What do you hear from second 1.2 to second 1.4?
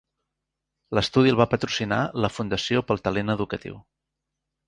el